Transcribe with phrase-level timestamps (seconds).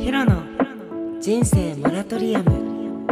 [0.00, 0.42] ヒロの
[1.20, 3.06] 人生モラトリアム。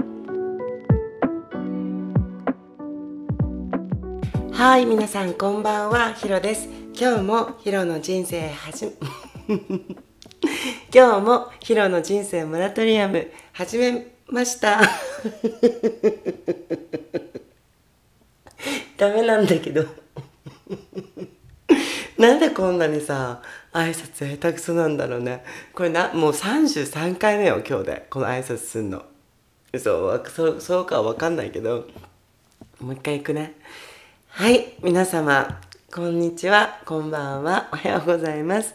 [4.51, 6.15] はい皆さんこんばんは。
[6.15, 6.67] ヒロです。
[6.99, 8.87] 今日もヒロの人生はじ
[10.91, 14.81] 今日もヒロの人生モラトリアム始めました。
[18.97, 19.85] ダメなんだけど。
[22.19, 23.41] なんでこんなにさ
[23.73, 25.45] 挨拶下手くそなんだろうね。
[25.73, 29.05] これなもう33回目よ今日でこの挨拶すんの。
[29.79, 31.87] そうそそうかは分かんないけど。
[32.81, 33.55] もう一回行くね。
[34.27, 35.61] はい皆様
[35.95, 36.81] こんにちは。
[36.85, 37.69] こんばんは。
[37.73, 38.75] おはようございます。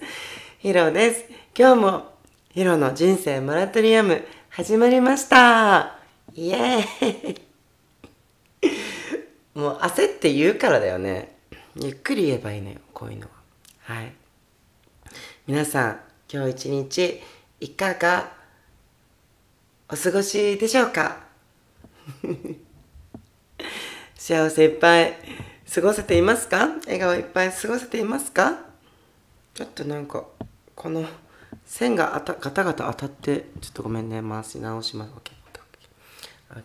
[0.60, 1.26] ヒロです。
[1.58, 2.14] 今日も
[2.54, 5.98] ヒロの人生モラトリアム始まりました。
[6.34, 7.42] イエーイ。
[9.54, 11.36] もう焦って言うからだよね。
[11.76, 13.33] ゆっくり言えばいいのよこういうの。
[13.84, 14.14] はい。
[15.46, 16.00] 皆さん
[16.32, 17.20] 今日一日
[17.60, 18.32] いかが
[19.92, 21.17] お過ごしでしょうか？
[24.16, 25.14] 幸せいっぱい
[25.73, 26.70] 過ごせていますか？
[26.86, 28.58] 笑顔いっぱい過ごせていますか？
[29.54, 30.23] ちょっとなんか
[30.76, 31.06] この
[31.66, 35.11] 線があたガタガタ当たってちょっとごめんね回し直します。
[35.11, 35.31] OK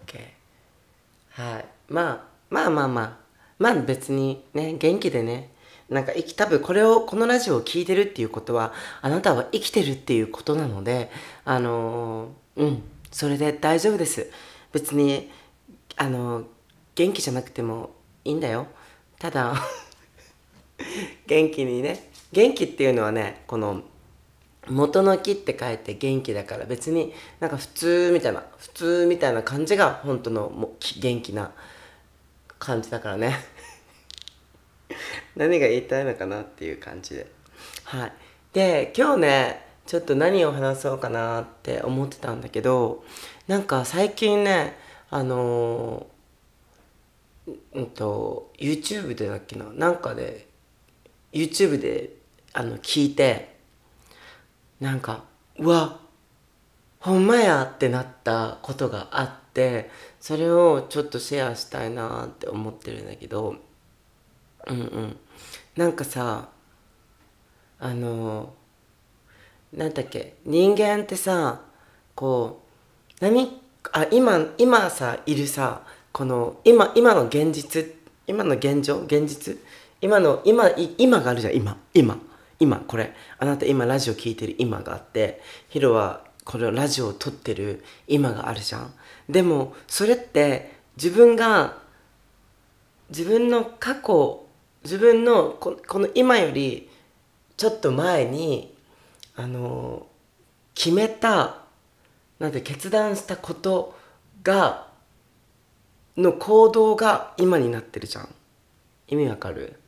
[0.07, 0.21] OK
[1.31, 1.65] はい。
[1.89, 3.19] まあまあまあまあ。
[3.59, 5.51] まあ別にね元気でね
[5.89, 11.11] なんか生き多分これをこのラジオを聴いてるっていうことはあなたは生きてるっていうことなので
[11.45, 14.31] あのー、うんそれで大丈夫です。
[14.71, 15.31] 別に
[15.97, 16.45] あのー、
[16.95, 17.91] 元気じゃなくても
[18.25, 18.67] いいんだよ。
[19.19, 19.55] ただ
[21.27, 22.11] 元気にね。
[22.33, 23.81] 元気っていうのはねこの
[24.69, 31.53] 元の木って書いて元気だから別になんか普通みたいな普通みたいな感じが本当のも元気な
[32.59, 33.37] 感じだからね。
[35.39, 37.27] 何が言いたいのかなっていう感じで。
[37.85, 38.13] はい。
[38.53, 43.05] で今日ねちょっと何を話そうかなって思ってたんだけど
[43.47, 44.77] なんか最近ね
[45.11, 46.07] あの
[47.73, 49.67] うんと YouTube でだっけな？
[49.73, 50.49] なんかで
[51.33, 52.11] YouTube で
[52.53, 53.57] あの聞いて
[54.81, 55.25] なんか
[55.59, 56.01] うわ
[57.01, 63.57] ほんまやってなったことがあってそれをちょっとシェアしたいなって思ってるんだけど
[64.67, 65.17] うんうん。
[65.79, 66.49] なんかさ
[67.79, 68.53] あの
[69.73, 71.61] なんだっけ人間ってさ
[72.17, 72.65] こ
[73.21, 73.61] う何
[73.93, 77.95] あ今今さいるさこの今今の現実
[78.27, 79.57] 今の現状現実
[80.01, 80.69] 今の今
[80.99, 82.19] 今があるじゃん今今
[82.59, 83.15] 今これ。
[83.39, 85.41] あなた今ラジオ聴いてる今があって。
[85.69, 88.93] ヒロはこれラジオを撮ってる今があるじゃん。
[89.29, 91.79] でもそれって自分が
[93.11, 94.48] 自分の過去
[94.89, 96.89] 自分のこの今より
[97.59, 98.75] ちょっと前に
[99.37, 100.07] あの
[100.75, 101.57] 決めた
[102.39, 103.99] なんて決断したこと
[104.43, 104.87] が
[106.17, 108.35] の行動が今になってるじゃん。
[109.09, 109.79] 意味わかる？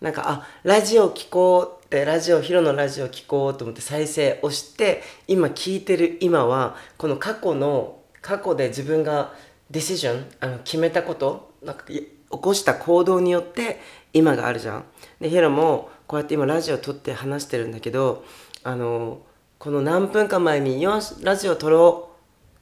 [0.00, 9.32] なんかあラジオ聞こうってラジオヒロのラジオ聞こうと思って再生押して今聞いてる今はこの過去の過去で自分が
[9.70, 13.78] ディシジョンあの決めたことなんか起こした行動によって
[14.12, 14.84] 今があるじゃん。
[15.20, 18.24] でヒロもこうやって今ラジオ撮って話してるんだけど
[18.64, 19.20] あの
[19.58, 22.10] この何分か前によしラジオ撮ろ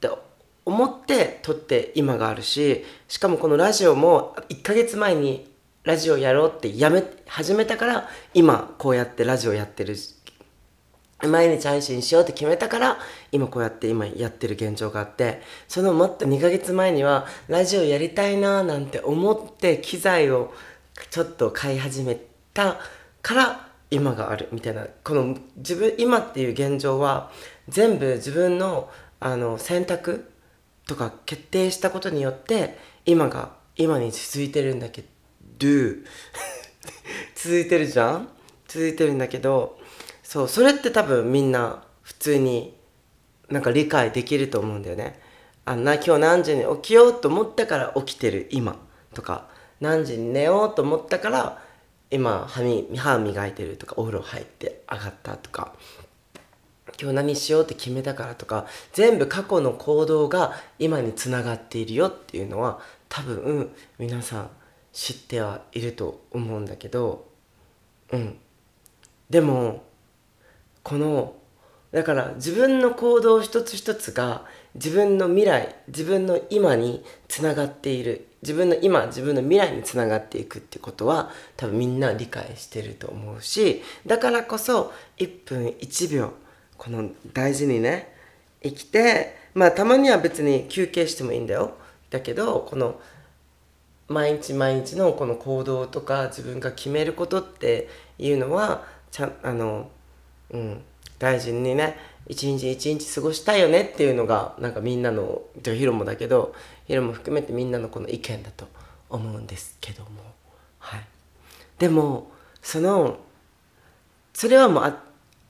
[0.01, 0.15] うって
[0.65, 5.49] 思って撮って今があるししかもこのラジオも1ヶ月前に
[5.83, 9.95] ラジオやろうってやめ始めたから今こうやってラジオやってる
[11.27, 12.99] 毎日配信しようって決めたから
[13.31, 20.53] 今こうやって今やってる現状があってそのもっと2ヶ月前にはラジオやりたいななんて思って機材を
[21.09, 22.19] ちょっと買い始め
[22.53, 22.79] た
[23.21, 24.85] から今があるみたいな。
[25.03, 27.31] この自分今っていう現状は
[27.67, 28.89] 全部自分の
[29.19, 30.31] あの選択
[30.87, 35.07] とか決定したことによって今が今に続いてるんだけど
[37.35, 38.29] 続いてるじゃん？
[38.67, 39.77] 続いてるんだけど
[40.23, 42.77] そうそれって多分みんな普通に
[43.49, 45.19] なんか理解できると思うんだよね。
[45.65, 48.77] あんな今日何時に起きようと思ったから起きてる今
[49.13, 49.48] とか。
[49.79, 51.61] 何時に寝ようと思ったから
[52.11, 55.73] 今歯磨いてるとかお風呂入って上がったとか
[56.99, 64.49] 今日何しようって決めたからとか全部過去の行動が今につながっているよっていうのは多分皆さん
[64.91, 67.27] 知ってはいると思うんだけど
[68.11, 68.37] うん。
[69.29, 69.83] でも
[70.83, 71.35] この
[71.91, 78.25] だから自分の行動一つ一つが自分の未来自分の今につながっている。
[78.41, 86.31] 自分の今自分の未来につながっていくってことは多分みんな理解してると思うしだからこそ1分1秒
[86.77, 88.13] この大事にね
[88.63, 91.73] 生きてまあたまには別に休憩してもいいんだよ。
[92.09, 92.99] だけどこの
[94.07, 97.87] 毎日毎日のこの行動とか自分が決めることって
[98.17, 99.89] いうのはちゃんあの、
[100.51, 100.81] うん、
[101.19, 106.53] 大事にね一日一日過ごしたいよねっていうのがなんかみんなのヒロもだけど
[106.87, 108.67] ヒロも含めてみんなのこの意見だと
[109.09, 110.09] 思うんですけども。
[110.79, 111.05] はい。
[111.79, 112.31] でも
[112.61, 113.17] その
[114.33, 115.03] それはもうあ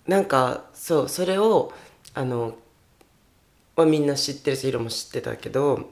[0.07, 1.73] なんかそうそれを
[2.13, 2.55] あの、
[3.75, 5.89] まあ、みんな知ってるしヒロも知ってたけど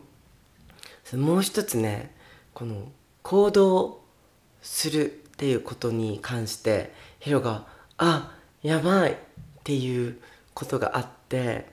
[1.13, 2.15] もう一つね
[2.53, 2.91] この
[3.21, 4.01] 行動
[4.61, 5.07] するっ
[5.37, 9.15] ていうことに関してヒロが「あやばい」っ
[9.63, 10.19] ていう
[10.57, 11.67] ことがあって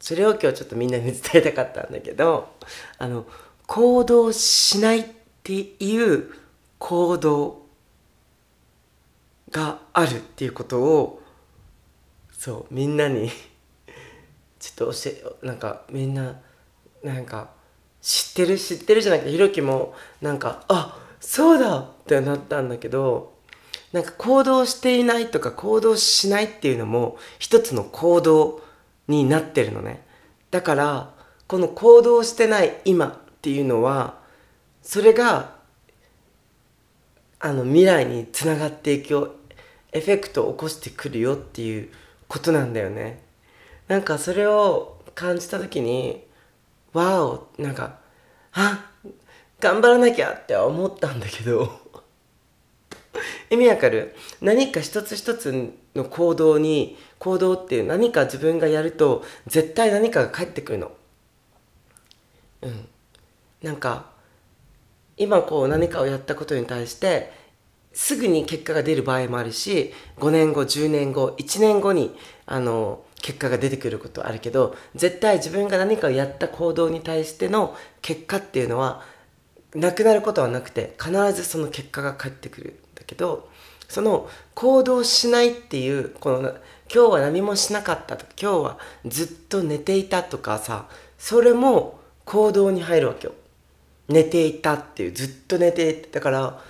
[0.00, 2.52] それを今日ちょっとみんなに伝えたかったんだけど
[2.98, 3.24] あの
[3.68, 5.04] 行動しないっ
[5.44, 6.28] ていう
[6.78, 7.62] 行動
[9.52, 11.22] があるっていうことを
[12.32, 13.30] そうみんなに
[14.58, 15.10] ちょっと教
[15.42, 16.40] えなんかみんな
[17.04, 17.50] なんか
[18.02, 23.37] 知ってる知ってるじゃなくてひろきもなんかあそうだってなったんだけど
[23.92, 28.62] なんか行動していないとか行動しないっていうのも一つの行動
[29.06, 30.04] になってるのね。
[30.50, 31.14] だから
[31.46, 34.18] この行動してない今っていうのは
[34.82, 35.56] それが
[37.40, 39.34] あの未来につながっていくよ
[39.92, 41.88] エフェクトを起こしてくるよっていう
[42.26, 43.22] ことなんだよね。
[43.86, 46.22] なんかそれを感じた時に
[46.92, 47.98] わおなんか
[48.52, 48.90] あ
[49.60, 51.87] 頑張らなきゃって思ったんだけど。
[53.50, 54.14] 意味わかる？
[54.40, 60.92] 何か一つ一つの行動に行動っていう何か自分がやると絶対何かが返ってくるの。
[62.62, 62.88] うん。
[63.62, 64.06] なんか
[65.16, 67.32] 今こう何かをやったことに対して
[67.92, 72.16] すぐに結果が出る場合もあるし5年後10年後1年後に
[72.46, 79.02] あの結果が出てくることあるけど絶対自分が何かをやった行動に対しての結果っていうのは
[79.74, 82.78] なくなることはなくて必ずその結果が返ってくる。
[82.98, 83.48] だけど
[83.88, 86.58] その行動しないっていうこの今
[86.90, 93.34] 日は何もしなかったとか今日はずっと寝ていたとかさそれも行動に入るわけよ。
[94.08, 96.62] 寝ていたっていうずっと寝ていただから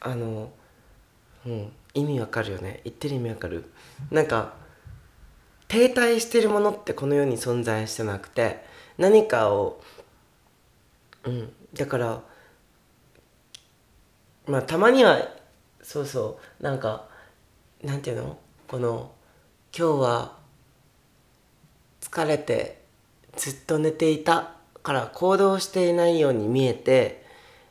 [0.00, 0.50] あの
[1.46, 2.80] うん意味わかるよね。
[2.84, 3.64] 言ってる意味わかる。
[4.10, 4.54] なんか
[5.68, 8.64] 停滞してるものってこの世に存在してなくて
[8.96, 9.80] 何かを
[11.24, 12.22] うんだから
[14.46, 15.18] まあたまには
[15.88, 16.62] そうそう。
[16.62, 17.08] なんか
[17.82, 18.36] なんていうの？
[18.68, 19.10] この
[19.74, 20.36] 今日は
[22.02, 22.82] 疲れて
[23.38, 24.50] ずっと寝ていた
[24.82, 27.24] から行動していないように見えて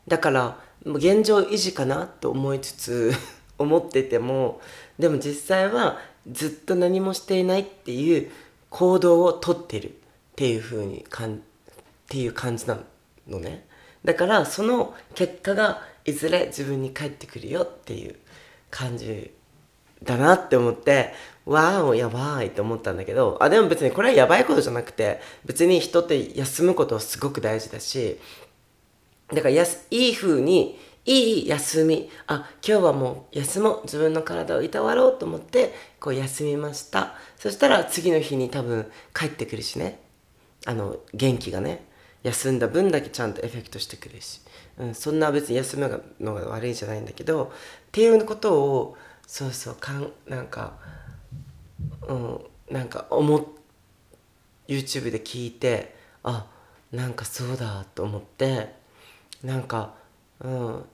[0.07, 3.13] だから現状維持かなと思いつつ
[3.59, 4.61] 思ってても
[4.97, 5.99] でも実際は
[6.31, 8.31] ずっと何もしていないっていう
[8.71, 9.91] 行動をとってるっ
[10.35, 11.37] ていう風にかんっ
[12.09, 12.79] ていう感じな
[13.27, 13.67] のね。
[14.03, 18.15] だからその結果がいずれ自分に返ってくるよっていう
[18.71, 19.31] 感じ
[20.01, 21.13] だなって思って
[21.45, 28.17] わーやばいって思ったんだけどあでも別にこれはやばいことじゃなくて別に人って休むことはすごく大事だし
[29.29, 37.15] だからやすいい風にいい休みあ今日はもう休もう自分の体をいたわろうと思ってこう休みました。
[37.37, 40.01] そしたら次の日に多分帰ってくるしね。
[40.65, 41.85] あの元気がね
[42.23, 44.41] 休んだ分だけちゃんとエフェクトしてくるし、
[44.77, 47.47] うん、そんな別に休むのが悪いじゃないんだけどっ
[47.91, 50.73] ていうことをそうそうかんなんか
[52.07, 53.43] うんなんか思っ
[54.67, 56.45] YouTube で聞いてあ
[56.91, 58.73] なんかそうだと思って
[59.43, 59.93] なんか
[60.39, 60.85] うん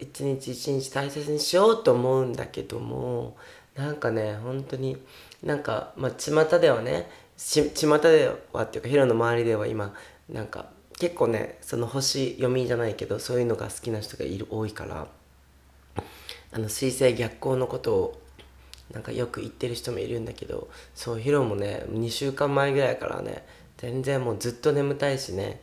[0.00, 3.36] 一日一日大切にしようと思うんだけども
[3.74, 4.96] なんかね本当に
[5.42, 9.94] なんかまあ巷ではねち巷ではっていうかヒロの周りでは今
[10.28, 10.66] なんか
[10.98, 15.06] 結構ねその星読みじゃないけどそういうのが好きな人がいる多いから
[16.52, 18.22] あの水星逆行のことを
[18.92, 23.44] なんかよく言ってる人もいるんだけどそうヒロもね2週間前ぐらいからね
[23.76, 25.60] 全然もうずっと眠たいしね。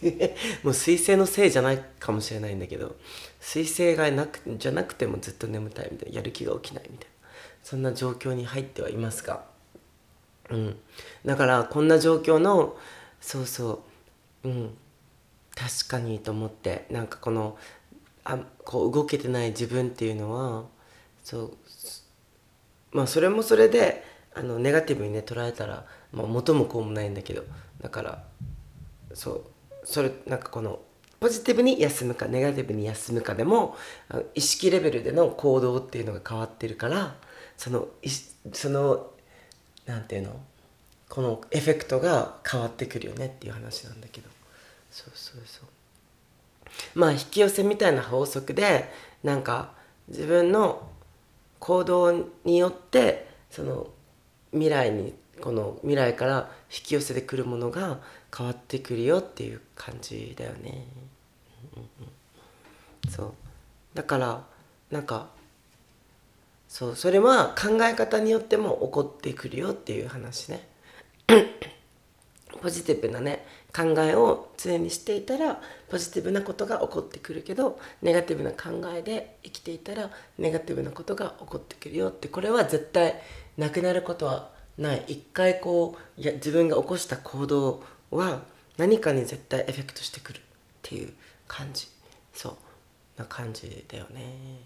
[0.62, 2.96] もう彗星のせいじゃないかもしれないんだけど
[3.40, 7.28] 彗星がなくじゃなくてもずっと眠たいみたいなやる気が起きないみたいな
[7.62, 9.44] そんな状況に入ってはいますが。
[10.50, 10.76] うん。
[11.24, 12.76] だからこんな状況の
[13.20, 13.95] そうそう
[14.44, 14.78] うん。
[15.56, 17.56] 確かにと思ってなんかこの
[18.24, 20.64] あこう動けてない自分っていうのは
[21.24, 21.52] そう
[22.92, 27.42] まあそれもそれであのネガティブにね捉えたら、まあ、元も子もないんだけど
[27.80, 28.22] だから
[29.14, 29.44] そう
[29.84, 30.80] それなんかこの
[31.20, 33.76] ポジティブに休むかネガティブに休むかでも
[34.34, 37.16] 意識レベルでの行動っていうのが変わってるから
[37.56, 37.88] その
[38.52, 39.10] その
[39.86, 40.38] なんていうの？
[41.08, 44.28] このエフェクトが変わってくるよねっていう話なんだけど。
[44.90, 46.98] そうそうそう。
[46.98, 48.90] まあ引き寄せみたいな法則で
[49.22, 49.72] なんか
[50.08, 50.88] 自分の
[51.58, 53.88] 行動によってその
[54.52, 57.98] 未来にこの未来から引き寄せてくるものが
[58.36, 60.86] 変わってくるよっていう感じだよね、
[63.08, 63.32] そう。
[63.94, 64.44] だから
[64.90, 65.28] なんか
[66.68, 70.66] そうそれは考え方によっても起こってくるよっていう話ね。
[72.60, 83.20] ポジティブなね考えを常にしていたらポジティブなことが起こってくるけどネガティブな考えで生きていたらネガティブなことが起こってくるよってこれは絶対
[83.56, 85.04] なくなることはない。
[85.08, 88.42] 一回こういや自分が起こした行動は
[88.76, 90.40] 何かに絶対エフェクトしてくるっ
[90.82, 91.12] ていう
[91.48, 91.88] 感じ。
[92.34, 92.56] そう
[93.16, 94.60] な感じだよね。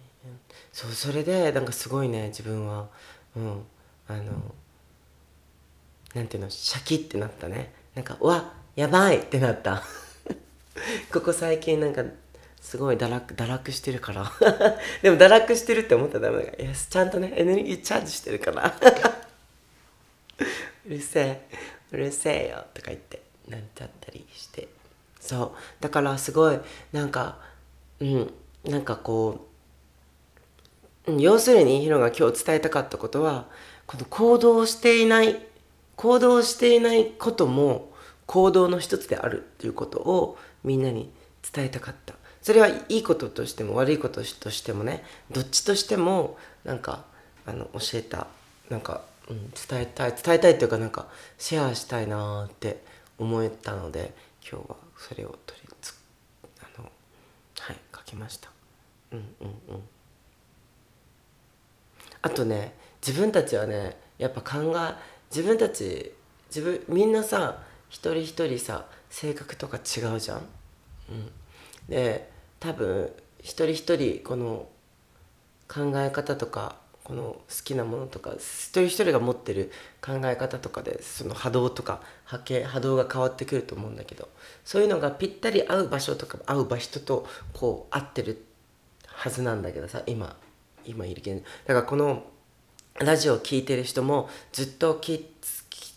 [0.73, 2.89] そうそれでなんかすごいね自分は。
[3.37, 3.65] うん。
[4.09, 4.33] あの
[6.15, 7.73] なんていうのシャキってなったね。
[7.95, 9.83] なんかわやばいってなった。
[11.13, 12.05] ここ最近なんか
[12.61, 14.33] すごい堕落堕落してるから。
[15.03, 16.75] でも堕落してるって思ったらダメだから。
[16.75, 18.75] ちゃんとねエネルギーチャージしてるから。
[20.87, 21.49] うるせえ。
[21.93, 24.69] うるせえよとか言ってなっちゃったりして。
[25.21, 25.83] そう。
[25.83, 26.59] だからすごい
[26.93, 27.39] なんか
[28.01, 28.33] うん
[28.65, 29.47] なんかこ
[31.07, 33.47] う、要するにヒロが今日伝えたかったことは
[33.87, 35.50] この行動していない
[36.01, 37.93] 行動していないことも
[38.25, 41.13] 行動の一つであるっていうことをみんなに
[41.53, 42.15] 伝えたかった。
[42.41, 47.05] それはいいこととしても悪いこととしてもねどっちとしてもなんか
[47.45, 48.29] あの教えた
[48.71, 52.83] なんか、うん、伝えたい伝えたいっていうかなんかシェアしたいなって
[53.19, 55.95] 思えたので今日はそれを取りつ
[56.63, 56.91] あの
[57.59, 58.49] はい書きました。
[59.13, 59.83] うんうんうん。
[62.23, 62.73] あとね
[63.07, 66.13] 自分たちはねやっぱ考え自分たち
[66.49, 71.31] 自分みんなさ一人一人さ性格とか違うじゃん、うん、
[71.89, 73.11] で多分
[73.41, 74.69] 一人一人この
[75.69, 84.29] 考え方とかこの好きなものとか一人一人が持ってる考え方とかでその波動とか波形波動が変わってくると思うんだけど
[84.65, 88.45] そういうのがぴったり合う場所とか合う場所とこう合ってる
[89.07, 90.37] はずなんだけどさ今
[90.85, 92.25] 今いるけどだからこの
[93.01, 95.25] ラジオを聴いてる人もずっと聞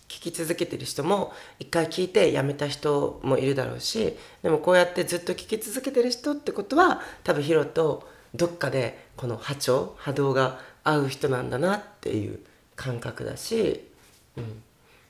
[0.08, 12.40] き続けてる人も一回聞いてやめた人もいるだろうしでもこうやってずっと聞き続けてる人ってことは多分ヒロとどっかでこの波長波動が合う人なんだなっていう
[12.76, 13.90] 感覚だし、
[14.38, 14.64] うん、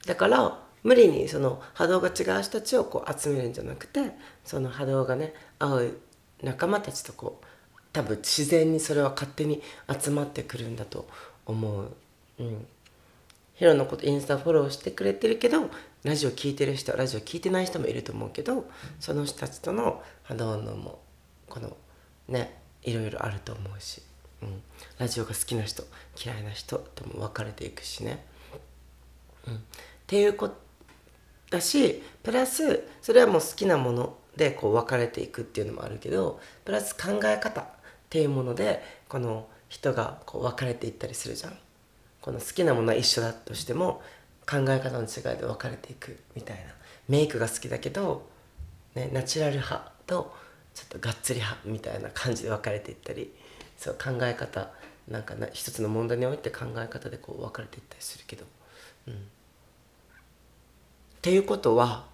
[0.08, 4.12] だから無理にその波動が違う人たちをこう集めるんじゃなくて
[4.44, 5.98] その波動がね合う
[6.42, 7.46] 仲間たちとこう
[7.94, 11.08] 多分自然にそれは勝手に集まってくるんだと
[11.46, 11.92] 思う。
[12.40, 12.68] うん
[13.56, 15.70] ヒロのことインスタフォローしてくれてるけど
[16.04, 18.66] ラジオ聴いてる人ラジオ聴いてない人もいると思うけど
[19.00, 21.00] その人たちとの波動のも
[21.48, 21.78] この
[22.28, 24.02] ねいろいろあると思うし、
[24.42, 24.62] うん、
[24.98, 25.84] ラジオが好きな人
[26.22, 28.26] 嫌いな人とも分かれていくしね。
[29.48, 29.60] うん、っ
[30.08, 30.56] ていうこと
[31.52, 37.66] だしプラスそれはもう好きなものでこう分かれていくっていうのもあるけどプラス考え方っ
[38.10, 41.58] ていうものでこの人がこう分かれていったりするじゃん。
[42.22, 44.04] この好きなものは一緒だとしても
[44.48, 46.64] 考え方の違いで分かれていくみたいな。
[47.10, 48.28] メイクが好きだけど、
[48.94, 50.32] ね、ナチュラル派と
[50.76, 53.34] ちょっとがっつり派みたいな感じで分かれていったり。
[53.76, 54.70] そう考え方
[55.10, 58.46] なんかな一つの問題において考え方でこう分かれていったりするけど、
[59.08, 59.14] うん。
[59.14, 59.18] っ
[61.22, 62.06] ていうことは、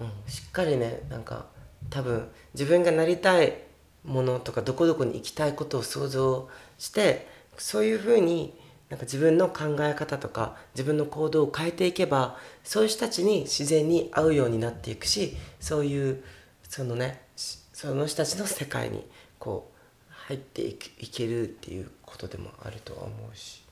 [0.00, 1.46] うん、しっかりねなんか
[1.90, 3.58] 多分自分がなりたい
[4.04, 8.54] ものとかどこどこに行きたいことを想像してそういうふうに
[8.90, 16.22] なんか自分の考え方とか自分の行動を変えていけばそういう人たちに自然に会うようになっていくしそういう
[16.68, 19.06] そのねその人たちの世界に
[19.38, 23.62] こう入っていけるっていうことでもあるとは思うし、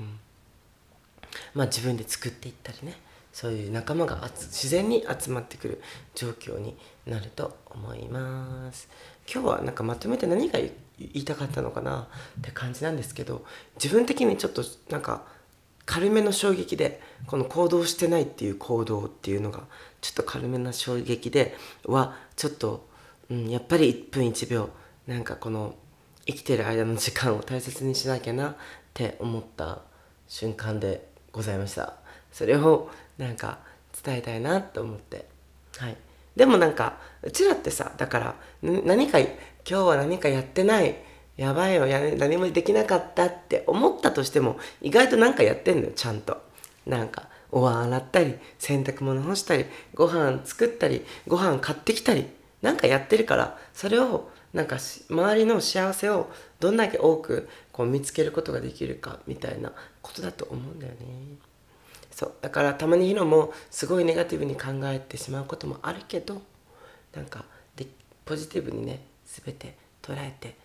[0.00, 0.18] うん、
[1.54, 2.96] まあ自分で作っていったりね
[3.32, 5.82] そういう仲間が自然に集まってくる
[6.14, 8.88] 状況になると思います。
[9.32, 13.44] 今日はなんかまとめて何が言いたかったのかなって感じなんですけど
[13.82, 15.24] 自分的にちょっとなんか
[15.84, 19.64] 軽めの衝撃でこの行動してないっていう行動っていうのが
[20.00, 22.88] ちょっと軽めな衝撃ではちょっと、
[23.30, 24.70] うん、やっぱり1分1秒
[25.06, 25.74] なんかこの
[26.26, 28.56] 生きてる間の時間を大切にしなきゃなっ
[28.94, 29.80] て思った
[30.28, 31.94] 瞬間でございました。
[32.30, 33.58] それをなんか
[34.04, 35.26] 伝えたいなと思って。
[35.78, 35.96] はい。
[36.36, 39.30] でもなんかうちらってさだから何か今
[39.64, 40.96] 日は何かやってない。
[41.36, 46.42] やばいよや何もできなかったって思ったとしても意外と何かやってんのよちゃんと。
[46.86, 52.26] なんかお椀洗ったり洗濯物干したりご飯作ったりご飯買ってきたり
[52.60, 59.72] なんかやってるからそれをなんか周りの幸せをどんだけ多くこう見つけることができるかみたいな
[60.02, 61.51] ことだと思うんだよね。
[62.12, 62.34] そう。
[62.40, 66.42] だからたまにヒロもすごいネガティブに考えてしまうこともあるけど
[67.14, 67.86] なんかで
[68.24, 70.56] ポジティブにね全て捉えて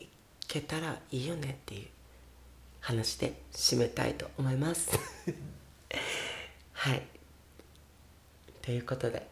[0.00, 0.06] い
[0.46, 1.86] けたらいいよねっていう
[2.80, 4.90] 話で締めたいと思います。
[6.72, 7.02] はい。
[8.62, 9.26] ということで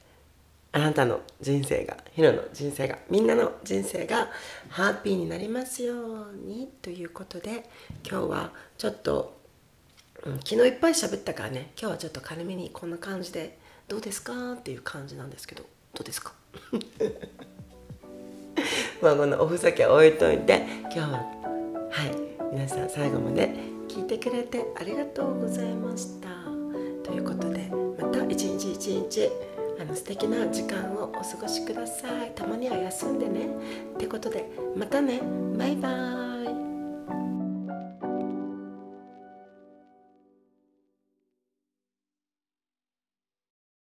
[0.74, 4.28] あなたの人生がヒロの人生がみんなの人生が
[4.68, 7.64] ハッピーになりますようにということで
[8.08, 9.38] 今日はちょっと、
[10.26, 11.70] うん、昨日いっぱい喋ったからね。
[11.78, 14.52] 今日はちょっと軽めにこんな感じでどうですか？
[14.54, 15.68] っていう感じなんですけどど
[16.00, 16.32] うですか？
[19.02, 21.08] まあこのおふざけ置いといて今日は
[21.90, 23.50] はい皆さん最後まで
[23.88, 26.28] 聞いてくれてありがとうございました。
[27.02, 29.30] ということでまた一日一日
[29.78, 32.32] あの素敵な時間をお過ごしください。
[32.34, 33.46] たまには休んでね。
[33.94, 35.20] ってことでまたね。
[35.58, 36.23] バイバーイ。